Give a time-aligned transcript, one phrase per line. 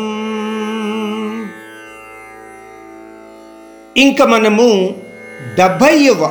[3.98, 4.96] ఇంకా మనము
[5.57, 6.30] డెబ్భైవ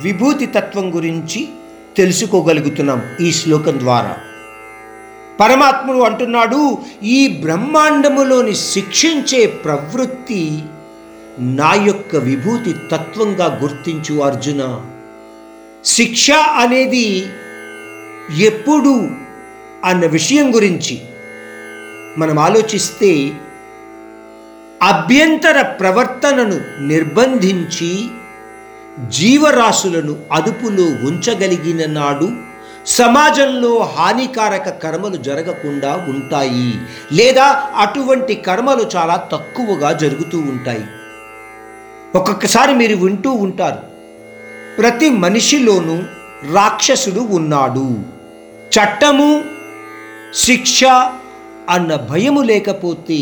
[0.00, 1.48] విభూతి తత్వం గురించి
[1.96, 4.16] తెలుసుకోగలుగుతున్నాం ఈ శ్లోకం ద్వారా.
[5.40, 10.62] పరమాత్ముడు అంటున్నాడు ఈ బ్రహ్మాండములోని శిక్షించే ప్రవృత్తి
[11.38, 14.84] నా యొక్క విభూతి తత్వంగా గుర్తించు అర్జున.
[15.84, 17.26] శిక్ష అనేది
[18.38, 19.08] ఎప్పుడు
[19.84, 21.00] అన్న విషయం గురించి
[22.18, 23.32] మనం ఆలోచిస్తే
[24.82, 28.08] అభ్యంతర ప్రవర్తనను నిర్బంధించి
[29.08, 32.49] జీవరాశులను అదుపులో ఉంచగలిగిన నాడు
[32.86, 36.74] సమాజంలో హానికారక కర్మలు జరగకుండా ఉంటాయి
[37.12, 40.84] లేదా అటువంటి కర్మలు చాలా తక్కువగా జరుగుతూ ఉంటాయి.
[42.14, 43.78] ఒక్కొక్కసారి మీరు వింటూ ఉంటారు
[44.78, 46.02] ప్రతి మనిషిలోనూ
[46.54, 47.98] రాక్షసుడు ఉన్నాడు.
[48.70, 49.44] చట్టము
[50.34, 50.84] శిక్ష
[51.70, 53.18] అన్న భయము లేకపోతే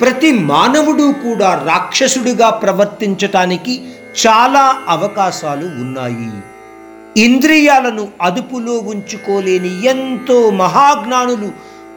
[0.00, 3.88] ప్రతి మానవుడు కూడా రాక్షసుడిగా ప్రవర్తించటానికి
[4.26, 6.30] చాలా అవకాశాలు ఉన్నాయి.
[7.16, 11.52] ఇంద్రియాలను అదుపులో ఉంచుకోలేని ఎంతో మహాజ్ఞానులు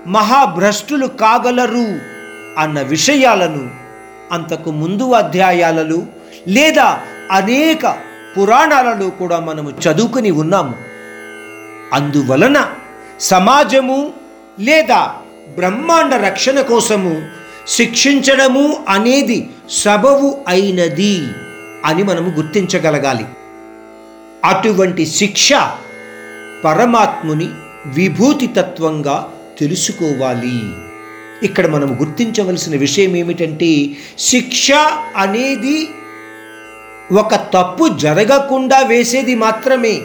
[0.07, 1.99] మహాభ్రష్టులు కాగలరు
[2.57, 3.69] అన్న విషయాలను
[4.31, 5.97] అంతకు ముందు అధ్యాయాలలో
[6.47, 6.99] లేదా
[7.31, 7.97] అనేక
[8.37, 10.75] పురాణాలలో కూడా మనము చదువుకుని ఉన్నాము.
[11.93, 12.69] అందువలన
[13.19, 14.13] సమాజము
[14.59, 15.15] లేదా
[15.55, 17.21] బ్రహ్మాండ రక్షణ కోసము
[17.67, 21.27] శిక్షించడము అనేది సబవు అయినది
[21.85, 23.25] అని మనము గుర్తించగలగాలి.
[24.47, 25.49] అటువంటి శిక్ష
[26.65, 27.47] పరమాత్ముని
[27.85, 30.73] విభూతి తత్వంగా తెలుసుకోవాలి.
[31.43, 33.87] ఇక్కడ మనం గుర్తించవలసిన విషయం ఏమిటంటే
[34.19, 34.71] శిక్ష
[35.15, 35.89] అనేది
[37.11, 40.01] ఒక తప్పు జరగకుండా వేసేది మాత్రమే.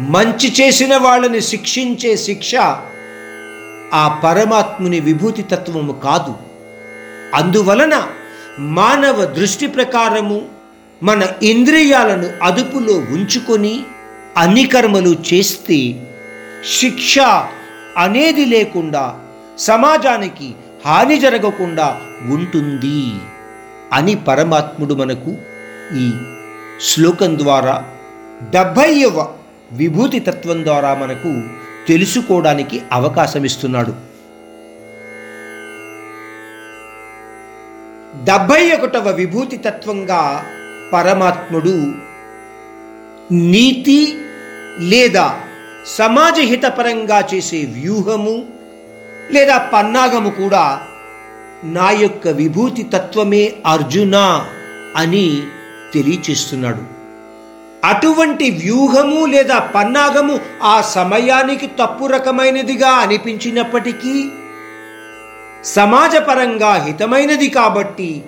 [0.00, 2.54] మంచి చేసిన వాళ్ళని శిక్షించే శిక్ష
[3.94, 6.34] ఆ పరమాత్ముని విభూతి తత్వము కాదు.
[7.34, 8.02] అందువలన
[8.58, 10.55] మానవ దృష్టి ప్రకారము
[11.02, 13.74] మన ఇంద్రియాలను అదుపులో ఉంచుకొని
[14.36, 15.78] అన్ని కర్మలు చేస్తే
[16.72, 17.14] శిక్ష
[17.96, 19.04] అనేది లేకుండా
[19.66, 20.48] సమాజానికి
[20.84, 21.88] హాని జరగకుండా
[22.30, 23.00] ఉంటుంది
[23.92, 25.32] అని పరమాత్ముడు మనకు
[25.96, 26.06] ఈ
[26.88, 27.76] శ్లోకం ద్వారా
[28.52, 29.18] డెబ్భైవ
[29.72, 31.30] విభూతి తత్వం ద్వారా మనకు
[31.88, 33.92] తెలుసుకోవడానికి అవకాశం ఇస్తున్నాడు
[38.24, 40.20] డెబ్భై ఒకటవ విభూతి తత్వంగా
[40.92, 41.92] పరమాత్ముడు
[43.32, 44.18] నీతి
[44.78, 45.40] లేదా
[45.86, 48.46] సమాజ హితపరంగా చేసే వ్యూహము
[49.30, 50.80] లేదా పన్నాగము కూడా
[51.64, 54.46] నా యొక్క విభూతి తత్వమే అర్జున
[54.96, 55.42] అని
[55.94, 56.96] తెలియచేస్తున్నాడు.
[57.86, 64.30] అటువంటి వ్యూహము లేదా పన్నాగము ఆ సమయానికి తప్పు రకమైనదిగా అనిపించినప్పటికీ
[65.64, 68.22] సమాజపరంగా హితమైనది కాబట్టి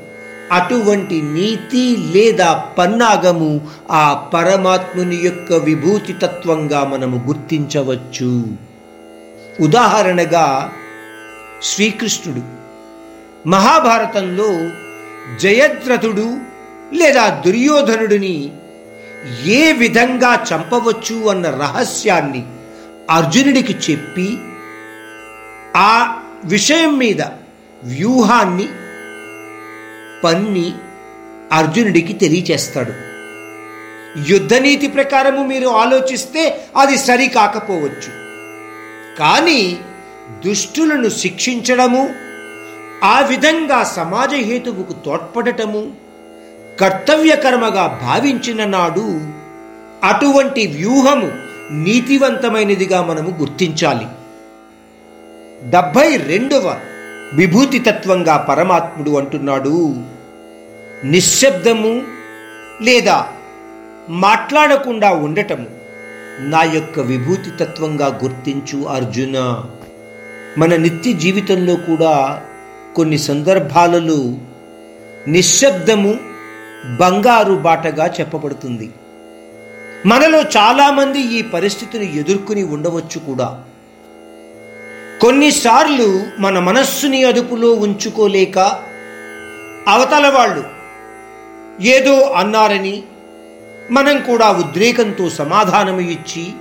[0.52, 8.44] అటువంటి నీతి లేదా పన్నాగము ఆ పరమాత్ముని యొక్క విభూతి తత్వంగా మనము గుర్తించవచ్చు.
[9.60, 10.72] ఉదాహరణగా
[11.62, 12.42] శ్రీకృష్ణుడు
[13.48, 14.70] మహాభారతంలో
[15.38, 16.36] జయద్రథుడు
[16.94, 18.52] లేదా దుర్యోధనుడిని
[19.46, 22.46] ఏ విధంగా చంపవచ్చు అన్న రహస్యాన్ని
[23.10, 24.38] అర్జునుడికి చెప్పి
[25.76, 27.22] ఆ విషయం మీద
[27.84, 28.68] వ్యూహాన్ని
[30.24, 30.72] పన్ని
[31.52, 33.08] అర్జునుడికి తెలియచేస్తాడు.
[34.28, 38.10] యుద్ధనీతి ప్రకారము మీరు ఆలోచిస్తే అది సరి కాకపోవచ్చు
[39.18, 39.78] కానీ
[40.46, 42.14] దుష్టులను శిక్షించడము
[43.04, 45.92] ఆ విధంగా సమాజ హేతువుకు తోడ్పడటము
[46.80, 49.20] కర్తవ్యకర్మగా భావించిన నాడు
[50.06, 51.32] అటువంటి వ్యూహము
[51.72, 54.06] నీతివంతమైనదిగా మనము గుర్తించాలి.
[55.70, 56.80] డెబ్భై రెండవ
[57.34, 59.96] విభూతి తత్వంగా పరమాత్ముడు అంటున్నాడు.
[61.04, 62.02] నిశ్శబ్దము
[62.82, 63.26] లేదా
[64.08, 65.66] మాట్లాడకుండా ఉండటము
[66.38, 69.64] నా యొక్క విభూతి తత్వంగా గుర్తించు అర్జున.
[70.58, 72.42] మన నిత్య జీవితంలో కూడా
[72.96, 74.34] కొన్ని సందర్భాలలో
[75.28, 76.16] నిశ్శబ్దము
[77.00, 78.90] బంగారు బాటగా చెప్పబడుతుంది.
[80.06, 83.64] మనలో చాలామంది ఈ పరిస్థితిని ఎదుర్కొని ఉండవచ్చు కూడా.
[85.22, 88.58] కొన్నిసార్లు మన మనస్సుని అదుపులో ఉంచుకోలేక
[89.88, 90.64] అవతల వాళ్ళు
[91.82, 93.02] ఏదో అన్నారని
[93.90, 96.52] మనం కూడా ఉద్రేకంతో సమాధానం ఇచ్చి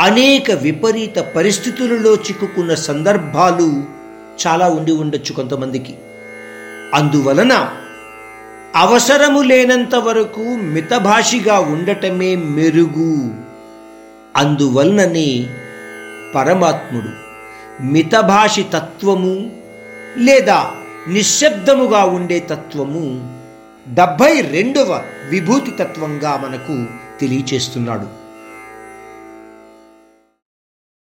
[0.00, 3.84] అనేక విపరీత పరిస్థితులలో చిక్కుకున్న సందర్భాలు
[4.46, 5.94] చాలా ఉండి ఉండొచ్చు కొంతమందికి.
[6.94, 7.70] అందువలన
[8.76, 13.34] అవసరము లేనంత వరకు మితభాషిగా ఉండటమే మెరుగు.
[14.36, 15.46] అందువలననే
[16.34, 17.27] పరమాత్ముడు
[17.80, 19.50] మితభాషి తత్వము
[20.16, 20.70] లేదా
[21.08, 23.30] నిశ్శబ్దముగా ఉండే తత్వము
[23.94, 26.86] డెబ్భై రెండవ విభూతి తత్వంగా మనకు
[27.20, 28.17] తెలియచేస్తున్నాడు.